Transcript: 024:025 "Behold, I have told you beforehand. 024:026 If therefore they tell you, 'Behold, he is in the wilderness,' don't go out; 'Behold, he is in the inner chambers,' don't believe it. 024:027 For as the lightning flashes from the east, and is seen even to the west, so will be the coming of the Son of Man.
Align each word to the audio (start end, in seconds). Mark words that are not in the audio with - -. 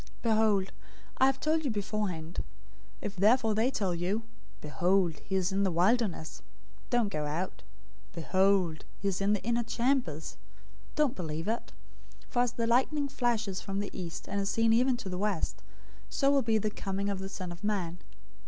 024:025 0.01 0.07
"Behold, 0.23 0.71
I 1.19 1.25
have 1.27 1.39
told 1.39 1.63
you 1.63 1.69
beforehand. 1.69 2.33
024:026 2.39 2.43
If 3.03 3.15
therefore 3.17 3.53
they 3.53 3.69
tell 3.69 3.93
you, 3.93 4.23
'Behold, 4.59 5.19
he 5.19 5.35
is 5.35 5.51
in 5.51 5.61
the 5.61 5.69
wilderness,' 5.71 6.41
don't 6.89 7.09
go 7.09 7.25
out; 7.27 7.61
'Behold, 8.13 8.85
he 8.97 9.07
is 9.07 9.21
in 9.21 9.33
the 9.33 9.43
inner 9.43 9.61
chambers,' 9.61 10.37
don't 10.95 11.15
believe 11.15 11.47
it. 11.47 11.71
024:027 12.29 12.31
For 12.31 12.39
as 12.41 12.51
the 12.53 12.65
lightning 12.65 13.07
flashes 13.09 13.61
from 13.61 13.79
the 13.79 13.91
east, 13.95 14.27
and 14.27 14.41
is 14.41 14.49
seen 14.49 14.73
even 14.73 14.97
to 14.97 15.07
the 15.07 15.19
west, 15.19 15.61
so 16.09 16.31
will 16.31 16.41
be 16.41 16.57
the 16.57 16.71
coming 16.71 17.07
of 17.07 17.19
the 17.19 17.29
Son 17.29 17.51
of 17.51 17.63
Man. 17.63 17.99